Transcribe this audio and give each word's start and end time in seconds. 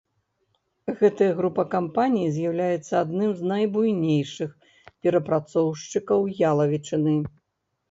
Гэтая 1.01 1.27
група 1.41 1.63
кампаній 1.73 2.29
з'яўляецца 2.37 2.93
адным 3.03 3.31
з 3.43 3.51
найбуйнейшых 3.53 4.57
перапрацоўшчыкаў 5.05 6.19
ялавічыны. 6.53 7.17